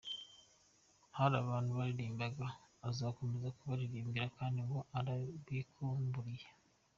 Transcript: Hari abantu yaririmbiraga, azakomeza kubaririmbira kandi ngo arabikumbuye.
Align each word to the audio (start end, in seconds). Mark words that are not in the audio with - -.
Hari 1.17 1.35
abantu 1.43 1.71
yaririmbiraga, 1.79 2.47
azakomeza 2.87 3.55
kubaririmbira 3.57 4.25
kandi 4.37 4.59
ngo 4.67 4.79
arabikumbuye. 4.99 6.45